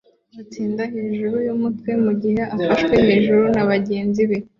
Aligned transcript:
watsinze 0.35 0.83
hejuru 0.93 1.35
yumutwe 1.47 1.91
mugihe 2.03 2.41
afashwe 2.55 2.95
hejuru 3.07 3.43
na 3.55 3.63
bagenzi 3.69 4.21
be 4.29 4.37